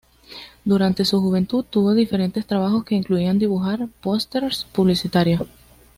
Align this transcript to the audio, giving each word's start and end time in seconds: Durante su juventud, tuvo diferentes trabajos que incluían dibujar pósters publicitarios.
Durante 0.65 1.05
su 1.05 1.21
juventud, 1.21 1.63
tuvo 1.63 1.93
diferentes 1.93 2.47
trabajos 2.47 2.83
que 2.85 2.95
incluían 2.95 3.37
dibujar 3.37 3.87
pósters 4.01 4.65
publicitarios. 4.71 5.41